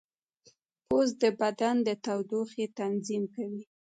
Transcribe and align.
پوست 0.87 1.15
د 1.23 1.23
بدن 1.39 1.75
د 1.87 1.89
تودوخې 2.05 2.65
تنظیم 2.79 3.23
کوي. 3.35 3.63